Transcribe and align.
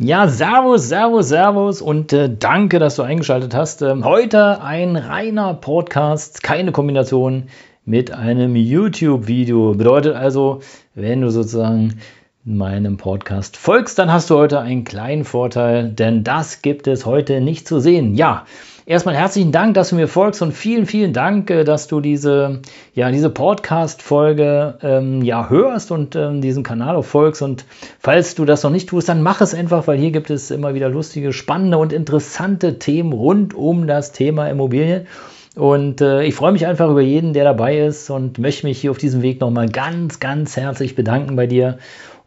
Ja, 0.00 0.28
Servus, 0.28 0.88
Servus, 0.88 1.28
Servus 1.28 1.82
und 1.82 2.12
äh, 2.12 2.30
danke, 2.32 2.78
dass 2.78 2.94
du 2.94 3.02
eingeschaltet 3.02 3.52
hast. 3.52 3.82
Ähm, 3.82 4.04
heute 4.04 4.62
ein 4.62 4.94
reiner 4.94 5.54
Podcast, 5.54 6.40
keine 6.44 6.70
Kombination 6.70 7.48
mit 7.84 8.12
einem 8.12 8.54
YouTube-Video. 8.54 9.74
Bedeutet 9.74 10.14
also, 10.14 10.60
wenn 10.94 11.22
du 11.22 11.30
sozusagen 11.30 11.98
meinem 12.56 12.96
Podcast 12.96 13.56
folgst, 13.56 13.98
dann 13.98 14.12
hast 14.12 14.30
du 14.30 14.36
heute 14.36 14.60
einen 14.60 14.84
kleinen 14.84 15.24
Vorteil, 15.24 15.90
denn 15.90 16.24
das 16.24 16.62
gibt 16.62 16.86
es 16.86 17.06
heute 17.06 17.40
nicht 17.40 17.68
zu 17.68 17.80
sehen. 17.80 18.14
Ja, 18.14 18.44
Erstmal 18.88 19.16
herzlichen 19.16 19.52
Dank, 19.52 19.74
dass 19.74 19.90
du 19.90 19.96
mir 19.96 20.08
folgst 20.08 20.40
und 20.40 20.52
vielen, 20.52 20.86
vielen 20.86 21.12
Dank, 21.12 21.50
äh, 21.50 21.62
dass 21.62 21.88
du 21.88 22.00
diese, 22.00 22.62
ja, 22.94 23.10
diese 23.10 23.28
Podcast-Folge 23.28 24.78
ähm, 24.80 25.20
ja, 25.20 25.50
hörst 25.50 25.90
und 25.90 26.16
ähm, 26.16 26.40
diesen 26.40 26.62
Kanal 26.62 26.96
auch 26.96 27.04
folgst. 27.04 27.42
Und 27.42 27.66
falls 27.98 28.34
du 28.34 28.46
das 28.46 28.62
noch 28.62 28.70
nicht 28.70 28.88
tust, 28.88 29.10
dann 29.10 29.22
mach 29.22 29.42
es 29.42 29.54
einfach, 29.54 29.86
weil 29.86 29.98
hier 29.98 30.10
gibt 30.10 30.30
es 30.30 30.50
immer 30.50 30.72
wieder 30.72 30.88
lustige, 30.88 31.34
spannende 31.34 31.76
und 31.76 31.92
interessante 31.92 32.78
Themen 32.78 33.12
rund 33.12 33.52
um 33.52 33.86
das 33.86 34.12
Thema 34.12 34.48
Immobilien. 34.48 35.06
Und 35.54 36.00
äh, 36.00 36.22
ich 36.22 36.34
freue 36.34 36.52
mich 36.52 36.66
einfach 36.66 36.88
über 36.88 37.02
jeden, 37.02 37.34
der 37.34 37.44
dabei 37.44 37.78
ist 37.80 38.08
und 38.08 38.38
möchte 38.38 38.66
mich 38.66 38.80
hier 38.80 38.90
auf 38.90 38.98
diesem 38.98 39.20
Weg 39.20 39.38
nochmal 39.42 39.68
ganz, 39.68 40.18
ganz 40.18 40.56
herzlich 40.56 40.94
bedanken 40.94 41.36
bei 41.36 41.46
dir. 41.46 41.76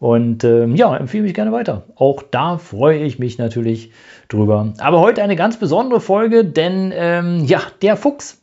Und 0.02 0.44
ähm, 0.44 0.75
ja, 0.75 0.97
empfehle 0.97 1.21
mich 1.21 1.35
gerne 1.35 1.52
weiter. 1.52 1.83
Auch 1.95 2.23
da 2.23 2.57
freue 2.57 3.03
ich 3.03 3.19
mich 3.19 3.38
natürlich 3.38 3.91
drüber. 4.30 4.73
Aber 4.80 4.99
heute 4.99 5.21
eine 5.21 5.35
ganz 5.35 5.57
besondere 5.57 6.02
Folge, 6.02 6.44
denn 6.44 6.91
ähm, 6.91 7.45
ja, 7.45 7.61
der 7.83 7.95
Fuchs. 7.95 8.41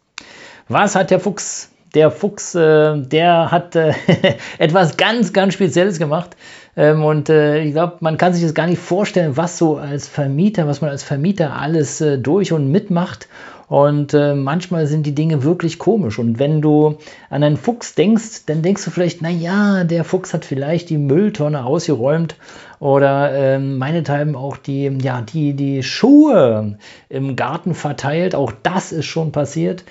Was 0.68 0.94
hat 0.94 1.10
der 1.10 1.18
Fuchs? 1.18 1.72
Der 1.98 2.12
Fuchs, 2.12 2.54
äh, 2.54 2.96
der 2.96 3.50
hat 3.50 3.74
äh, 3.74 3.92
etwas 4.58 4.96
ganz, 4.96 5.32
ganz 5.32 5.54
Spezielles 5.54 5.98
gemacht. 5.98 6.36
Ähm, 6.76 7.02
und 7.02 7.28
äh, 7.28 7.64
ich 7.64 7.72
glaube, 7.72 7.96
man 7.98 8.16
kann 8.16 8.32
sich 8.32 8.44
das 8.44 8.54
gar 8.54 8.68
nicht 8.68 8.80
vorstellen, 8.80 9.36
was 9.36 9.58
so 9.58 9.78
als 9.78 10.06
Vermieter, 10.06 10.68
was 10.68 10.80
man 10.80 10.90
als 10.90 11.02
Vermieter 11.02 11.54
alles 11.54 12.00
äh, 12.00 12.16
durch 12.16 12.52
und 12.52 12.70
mitmacht. 12.70 13.26
Und 13.66 14.14
äh, 14.14 14.36
manchmal 14.36 14.86
sind 14.86 15.06
die 15.06 15.14
Dinge 15.16 15.42
wirklich 15.42 15.80
komisch. 15.80 16.20
Und 16.20 16.38
wenn 16.38 16.62
du 16.62 16.98
an 17.30 17.42
einen 17.42 17.56
Fuchs 17.56 17.96
denkst, 17.96 18.46
dann 18.46 18.62
denkst 18.62 18.84
du 18.84 18.92
vielleicht, 18.92 19.20
na 19.20 19.28
ja, 19.28 19.82
der 19.82 20.04
Fuchs 20.04 20.32
hat 20.32 20.44
vielleicht 20.44 20.90
die 20.90 20.98
Mülltonne 20.98 21.64
ausgeräumt 21.64 22.36
oder 22.78 23.32
äh, 23.32 23.58
meinethalben 23.58 24.36
auch 24.36 24.56
die, 24.56 24.86
ja, 25.02 25.20
die, 25.20 25.54
die 25.54 25.82
Schuhe 25.82 26.78
im 27.08 27.34
Garten 27.34 27.74
verteilt. 27.74 28.36
Auch 28.36 28.52
das 28.62 28.92
ist 28.92 29.06
schon 29.06 29.32
passiert. 29.32 29.82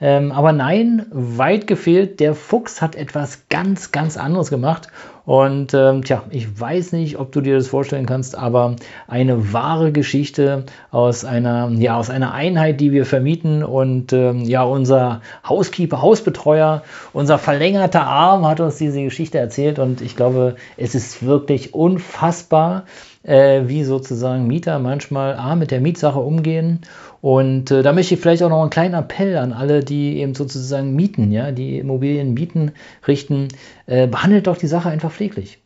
Ähm, 0.00 0.32
aber 0.32 0.52
nein, 0.52 1.06
weit 1.10 1.66
gefehlt, 1.66 2.20
der 2.20 2.34
Fuchs 2.34 2.82
hat 2.82 2.94
etwas 2.96 3.48
ganz, 3.48 3.92
ganz 3.92 4.16
anderes 4.16 4.50
gemacht. 4.50 4.88
Und 5.26 5.74
ähm, 5.74 6.04
tja, 6.04 6.22
ich 6.30 6.58
weiß 6.58 6.92
nicht, 6.92 7.18
ob 7.18 7.32
du 7.32 7.40
dir 7.40 7.56
das 7.56 7.66
vorstellen 7.66 8.06
kannst, 8.06 8.38
aber 8.38 8.76
eine 9.08 9.52
wahre 9.52 9.90
Geschichte 9.90 10.64
aus 10.92 11.24
einer, 11.24 11.68
ja, 11.72 11.98
aus 11.98 12.10
einer 12.10 12.32
Einheit, 12.32 12.80
die 12.80 12.92
wir 12.92 13.04
vermieten. 13.04 13.64
Und 13.64 14.12
ähm, 14.12 14.44
ja, 14.44 14.62
unser 14.62 15.22
Housekeeper, 15.46 16.00
Hausbetreuer, 16.00 16.84
unser 17.12 17.38
verlängerter 17.38 18.06
Arm 18.06 18.46
hat 18.46 18.60
uns 18.60 18.76
diese 18.76 19.02
Geschichte 19.02 19.38
erzählt. 19.38 19.80
Und 19.80 20.00
ich 20.00 20.14
glaube, 20.14 20.54
es 20.76 20.94
ist 20.94 21.26
wirklich 21.26 21.74
unfassbar, 21.74 22.84
äh, 23.24 23.62
wie 23.66 23.82
sozusagen 23.82 24.46
Mieter 24.46 24.78
manchmal 24.78 25.34
A, 25.34 25.56
mit 25.56 25.72
der 25.72 25.80
Mietsache 25.80 26.20
umgehen. 26.20 26.82
Und 27.20 27.72
äh, 27.72 27.82
da 27.82 27.92
möchte 27.92 28.14
ich 28.14 28.20
vielleicht 28.20 28.44
auch 28.44 28.50
noch 28.50 28.60
einen 28.60 28.70
kleinen 28.70 28.94
Appell 28.94 29.36
an 29.36 29.52
alle, 29.52 29.80
die 29.82 30.18
eben 30.18 30.34
sozusagen 30.34 30.94
mieten, 30.94 31.32
ja, 31.32 31.50
die 31.50 31.78
Immobilien 31.78 32.34
mieten, 32.34 32.70
richten. 33.08 33.48
Äh, 33.86 34.06
behandelt 34.06 34.46
doch 34.46 34.56
die 34.56 34.68
Sache 34.68 34.90
einfach 34.90 35.10
pfleglich. 35.16 35.58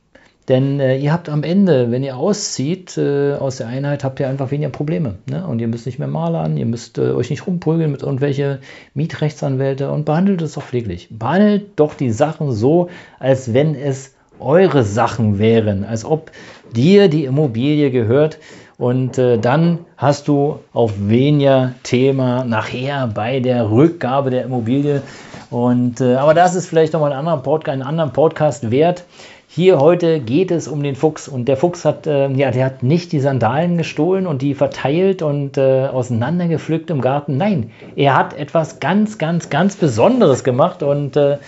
Denn 0.48 0.80
äh, 0.80 0.96
ihr 0.96 1.12
habt 1.12 1.28
am 1.28 1.44
Ende, 1.44 1.92
wenn 1.92 2.02
ihr 2.02 2.16
auszieht 2.16 2.98
äh, 2.98 3.34
aus 3.34 3.58
der 3.58 3.68
Einheit, 3.68 4.02
habt 4.02 4.18
ihr 4.18 4.28
einfach 4.28 4.50
weniger 4.50 4.70
Probleme. 4.70 5.16
Ne? 5.30 5.46
Und 5.46 5.60
ihr 5.60 5.68
müsst 5.68 5.86
nicht 5.86 5.98
mehr 5.98 6.08
malern, 6.08 6.56
ihr 6.56 6.66
müsst 6.66 6.98
äh, 6.98 7.12
euch 7.12 7.30
nicht 7.30 7.46
rumprügeln 7.46 7.92
mit 7.92 8.02
irgendwelche 8.02 8.58
Mietrechtsanwälte 8.94 9.92
und 9.92 10.06
behandelt 10.06 10.42
es 10.42 10.54
doch 10.54 10.62
pfleglich. 10.62 11.08
Behandelt 11.10 11.70
doch 11.76 11.94
die 11.94 12.10
Sachen 12.10 12.50
so, 12.50 12.88
als 13.20 13.54
wenn 13.54 13.76
es 13.76 14.14
eure 14.40 14.82
Sachen 14.82 15.38
wären, 15.38 15.84
als 15.84 16.04
ob 16.04 16.32
dir 16.74 17.08
die 17.08 17.26
Immobilie 17.26 17.90
gehört. 17.90 18.38
Und 18.76 19.18
äh, 19.18 19.38
dann 19.38 19.80
hast 19.96 20.26
du 20.26 20.60
auf 20.72 20.94
weniger 20.96 21.74
Thema 21.82 22.44
nachher 22.44 23.06
bei 23.06 23.40
der 23.40 23.70
Rückgabe 23.70 24.30
der 24.30 24.44
Immobilie. 24.44 25.02
Und, 25.50 26.00
äh, 26.00 26.14
aber 26.14 26.32
das 26.34 26.54
ist 26.54 26.66
vielleicht 26.66 26.92
nochmal 26.92 27.12
einen 27.12 27.20
anderen, 27.20 27.42
Podcast, 27.42 27.72
einen 27.74 27.82
anderen 27.82 28.12
Podcast 28.12 28.70
wert. 28.70 29.04
Hier 29.52 29.80
heute 29.80 30.20
geht 30.20 30.52
es 30.52 30.68
um 30.68 30.80
den 30.80 30.94
Fuchs 30.94 31.26
und 31.26 31.46
der 31.46 31.56
Fuchs 31.56 31.84
hat, 31.84 32.06
äh, 32.06 32.28
ja, 32.28 32.52
der 32.52 32.66
hat 32.66 32.84
nicht 32.84 33.10
die 33.10 33.18
Sandalen 33.18 33.78
gestohlen 33.78 34.28
und 34.28 34.42
die 34.42 34.54
verteilt 34.54 35.22
und 35.22 35.58
äh, 35.58 35.88
auseinandergepflückt 35.88 36.88
im 36.88 37.00
Garten. 37.00 37.36
Nein, 37.36 37.72
er 37.96 38.16
hat 38.16 38.32
etwas 38.32 38.78
ganz, 38.78 39.18
ganz, 39.18 39.50
ganz 39.50 39.74
Besonderes 39.74 40.44
gemacht 40.44 40.84
und 40.84 41.16
äh, 41.16 41.38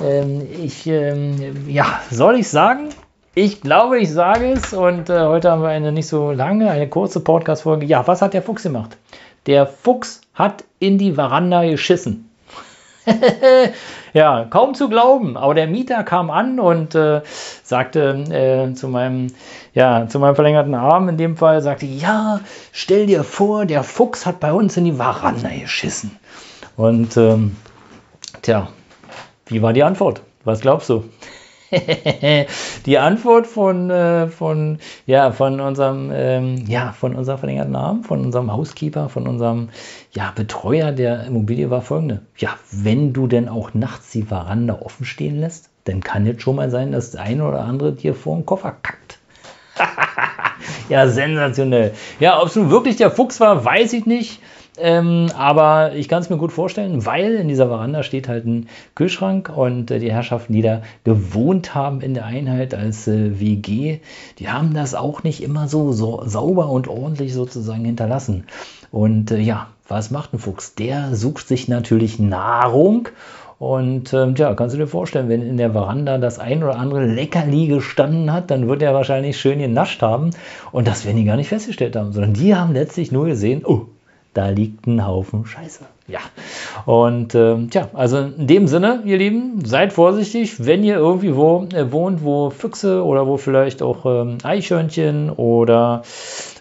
ähm, 0.00 0.46
ich, 0.62 0.86
ähm, 0.86 1.66
ja, 1.66 1.86
soll 2.08 2.36
ich 2.36 2.48
sagen? 2.48 2.90
Ich 3.34 3.60
glaube, 3.62 3.98
ich 3.98 4.12
sage 4.12 4.52
es 4.52 4.72
und 4.72 5.10
äh, 5.10 5.18
heute 5.18 5.50
haben 5.50 5.62
wir 5.62 5.70
eine 5.70 5.90
nicht 5.90 6.06
so 6.06 6.30
lange, 6.30 6.70
eine 6.70 6.88
kurze 6.88 7.18
Podcast-Folge. 7.18 7.84
Ja, 7.84 8.06
was 8.06 8.22
hat 8.22 8.32
der 8.32 8.42
Fuchs 8.42 8.62
gemacht? 8.62 8.96
Der 9.46 9.66
Fuchs 9.66 10.20
hat 10.34 10.62
in 10.78 10.98
die 10.98 11.14
Veranda 11.14 11.64
geschissen. 11.64 12.29
ja, 14.12 14.46
kaum 14.48 14.74
zu 14.74 14.88
glauben. 14.88 15.36
Aber 15.36 15.54
der 15.54 15.66
Mieter 15.66 16.02
kam 16.04 16.30
an 16.30 16.60
und 16.60 16.94
äh, 16.94 17.22
sagte 17.62 18.24
äh, 18.30 18.74
zu 18.74 18.88
meinem, 18.88 19.28
ja, 19.74 20.06
zu 20.08 20.18
meinem 20.18 20.34
verlängerten 20.34 20.74
Arm 20.74 21.08
in 21.08 21.16
dem 21.16 21.36
Fall, 21.36 21.62
sagte, 21.62 21.86
ja, 21.86 22.40
stell 22.72 23.06
dir 23.06 23.24
vor, 23.24 23.66
der 23.66 23.82
Fuchs 23.82 24.26
hat 24.26 24.40
bei 24.40 24.52
uns 24.52 24.76
in 24.76 24.84
die 24.84 24.92
Veranda 24.92 25.48
geschissen. 25.48 26.18
Und 26.76 27.16
ähm, 27.16 27.56
tja, 28.42 28.68
wie 29.46 29.62
war 29.62 29.72
die 29.72 29.82
Antwort? 29.82 30.22
Was 30.44 30.60
glaubst 30.60 30.88
du? 30.88 31.04
die 32.86 32.98
Antwort 32.98 33.46
von, 33.46 33.90
äh, 33.90 34.28
von, 34.28 34.78
ja, 35.06 35.30
von 35.30 35.60
unserem, 35.60 36.10
ähm, 36.12 36.64
ja, 36.66 36.92
von 36.92 37.14
unserem 37.14 37.38
verlängerten 37.38 37.72
Namen, 37.72 38.02
von 38.02 38.24
unserem 38.24 38.52
Housekeeper, 38.52 39.08
von 39.08 39.28
unserem 39.28 39.68
ja, 40.12 40.32
Betreuer 40.34 40.92
der 40.92 41.24
Immobilie 41.24 41.70
war 41.70 41.82
folgende. 41.82 42.22
Ja, 42.36 42.56
wenn 42.72 43.12
du 43.12 43.26
denn 43.26 43.48
auch 43.48 43.74
nachts 43.74 44.10
die 44.10 44.22
Veranda 44.22 44.80
offen 44.80 45.04
stehen 45.04 45.38
lässt, 45.40 45.70
dann 45.84 46.00
kann 46.00 46.26
jetzt 46.26 46.42
schon 46.42 46.56
mal 46.56 46.70
sein, 46.70 46.92
dass 46.92 47.12
der 47.12 47.22
eine 47.22 47.46
oder 47.46 47.64
andere 47.64 47.92
dir 47.92 48.14
vor 48.14 48.36
den 48.36 48.46
Koffer 48.46 48.74
kackt. 48.82 49.18
ja, 50.88 51.08
sensationell. 51.08 51.94
Ja, 52.18 52.40
ob 52.40 52.48
es 52.48 52.56
nun 52.56 52.70
wirklich 52.70 52.96
der 52.96 53.10
Fuchs 53.10 53.40
war, 53.40 53.64
weiß 53.64 53.92
ich 53.92 54.06
nicht. 54.06 54.40
Ähm, 54.80 55.28
aber 55.36 55.94
ich 55.94 56.08
kann 56.08 56.22
es 56.22 56.30
mir 56.30 56.38
gut 56.38 56.52
vorstellen, 56.52 57.04
weil 57.04 57.34
in 57.34 57.48
dieser 57.48 57.68
Veranda 57.68 58.02
steht 58.02 58.28
halt 58.28 58.46
ein 58.46 58.68
Kühlschrank 58.94 59.52
und 59.54 59.90
äh, 59.90 59.98
die 59.98 60.12
Herrschaften, 60.12 60.52
die 60.52 60.62
da 60.62 60.82
gewohnt 61.04 61.74
haben 61.74 62.00
in 62.00 62.14
der 62.14 62.24
Einheit 62.24 62.74
als 62.74 63.06
äh, 63.06 63.38
WG, 63.38 63.98
die 64.38 64.48
haben 64.48 64.72
das 64.74 64.94
auch 64.94 65.22
nicht 65.22 65.42
immer 65.42 65.68
so, 65.68 65.92
so 65.92 66.22
sauber 66.24 66.70
und 66.70 66.88
ordentlich 66.88 67.34
sozusagen 67.34 67.84
hinterlassen. 67.84 68.44
Und 68.90 69.30
äh, 69.30 69.38
ja, 69.38 69.68
was 69.86 70.10
macht 70.10 70.32
ein 70.32 70.38
Fuchs? 70.38 70.74
Der 70.74 71.14
sucht 71.14 71.46
sich 71.46 71.68
natürlich 71.68 72.18
Nahrung 72.18 73.08
und 73.60 74.14
ähm, 74.14 74.34
ja, 74.38 74.54
kannst 74.54 74.74
du 74.74 74.78
dir 74.78 74.86
vorstellen, 74.86 75.28
wenn 75.28 75.42
in 75.42 75.58
der 75.58 75.72
Veranda 75.72 76.16
das 76.16 76.38
ein 76.38 76.64
oder 76.64 76.78
andere 76.78 77.04
Leckerli 77.04 77.66
gestanden 77.66 78.32
hat, 78.32 78.50
dann 78.50 78.68
wird 78.68 78.80
er 78.80 78.94
wahrscheinlich 78.94 79.38
schön 79.38 79.58
genascht 79.58 80.00
haben. 80.00 80.30
Und 80.72 80.88
das 80.88 81.04
werden 81.04 81.18
die 81.18 81.26
gar 81.26 81.36
nicht 81.36 81.50
festgestellt 81.50 81.94
haben, 81.94 82.12
sondern 82.12 82.32
die 82.32 82.54
haben 82.54 82.72
letztlich 82.72 83.12
nur 83.12 83.26
gesehen, 83.26 83.66
oh, 83.66 83.82
da 84.34 84.48
liegt 84.48 84.86
ein 84.86 85.06
Haufen 85.06 85.44
Scheiße. 85.44 85.84
Ja. 86.06 86.20
Und 86.86 87.34
ähm, 87.34 87.70
tja, 87.70 87.88
also 87.94 88.18
in 88.18 88.46
dem 88.46 88.66
Sinne, 88.66 89.02
ihr 89.04 89.18
Lieben, 89.18 89.64
seid 89.64 89.92
vorsichtig, 89.92 90.64
wenn 90.64 90.82
ihr 90.82 90.96
irgendwie 90.96 91.36
wo 91.36 91.66
äh, 91.72 91.92
wohnt, 91.92 92.24
wo 92.24 92.50
Füchse 92.50 93.04
oder 93.04 93.26
wo 93.26 93.36
vielleicht 93.36 93.82
auch 93.82 94.06
ähm, 94.06 94.38
Eichhörnchen 94.42 95.30
oder 95.30 96.02
äh, 96.04 96.06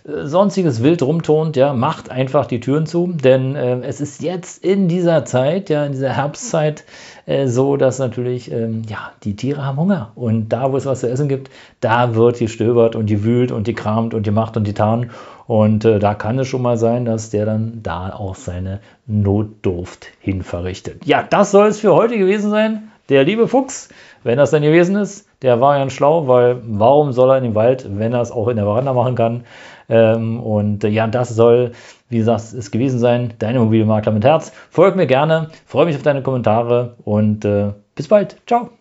sonstiges 0.05 0.83
Wild 0.83 1.01
rumtont, 1.01 1.55
ja, 1.55 1.73
macht 1.73 2.09
einfach 2.09 2.45
die 2.45 2.59
Türen 2.59 2.85
zu, 2.85 3.07
denn 3.07 3.55
äh, 3.55 3.79
es 3.81 4.01
ist 4.01 4.21
jetzt 4.21 4.63
in 4.63 4.87
dieser 4.87 5.25
Zeit, 5.25 5.69
ja, 5.69 5.85
in 5.85 5.91
dieser 5.91 6.13
Herbstzeit 6.13 6.83
äh, 7.25 7.47
so, 7.47 7.77
dass 7.77 7.99
natürlich, 7.99 8.51
ähm, 8.51 8.83
ja, 8.87 9.11
die 9.23 9.35
Tiere 9.35 9.65
haben 9.65 9.77
Hunger 9.77 10.11
und 10.15 10.49
da, 10.49 10.71
wo 10.71 10.77
es 10.77 10.85
was 10.85 11.01
zu 11.01 11.09
essen 11.09 11.27
gibt, 11.27 11.49
da 11.79 12.15
wird 12.15 12.39
gestöbert 12.39 12.95
und 12.95 13.05
gewühlt 13.05 13.51
und 13.51 13.63
gekramt 13.63 14.13
und 14.13 14.23
gemacht 14.23 14.57
und 14.57 14.63
getan 14.63 15.11
und 15.47 15.85
äh, 15.85 15.99
da 15.99 16.13
kann 16.13 16.37
es 16.39 16.47
schon 16.47 16.61
mal 16.61 16.77
sein, 16.77 17.05
dass 17.05 17.29
der 17.29 17.45
dann 17.45 17.79
da 17.83 18.11
auch 18.11 18.35
seine 18.35 18.79
Notdurft 19.07 20.07
hin 20.19 20.43
verrichtet. 20.43 21.05
Ja, 21.05 21.23
das 21.23 21.51
soll 21.51 21.67
es 21.67 21.79
für 21.79 21.95
heute 21.95 22.17
gewesen 22.17 22.51
sein. 22.51 22.91
Der 23.09 23.23
liebe 23.23 23.47
Fuchs, 23.47 23.89
wenn 24.23 24.37
das 24.37 24.51
dann 24.51 24.61
gewesen 24.61 24.95
ist, 24.95 25.28
der 25.41 25.61
war 25.61 25.77
ja 25.77 25.89
schlau, 25.89 26.27
weil 26.27 26.57
warum 26.63 27.11
soll 27.13 27.29
er 27.29 27.37
in 27.37 27.43
den 27.43 27.55
Wald, 27.55 27.85
wenn 27.89 28.13
er 28.13 28.21
es 28.21 28.31
auch 28.31 28.47
in 28.47 28.57
der 28.57 28.65
Veranda 28.65 28.93
machen 28.93 29.15
kann? 29.15 29.43
Ähm, 29.87 30.39
und 30.39 30.83
äh, 30.83 30.89
ja, 30.89 31.07
das 31.07 31.29
soll, 31.29 31.71
wie 32.09 32.17
gesagt, 32.17 32.53
es 32.53 32.71
gewesen 32.71 32.99
sein. 32.99 33.33
Dein 33.39 33.55
Immobilienmakler 33.55 34.11
mit 34.11 34.25
Herz. 34.25 34.51
Folgt 34.69 34.97
mir 34.97 35.07
gerne, 35.07 35.49
freue 35.65 35.85
mich 35.85 35.95
auf 35.95 36.03
deine 36.03 36.21
Kommentare 36.21 36.95
und 37.05 37.45
äh, 37.45 37.73
bis 37.95 38.07
bald. 38.07 38.37
Ciao. 38.45 38.78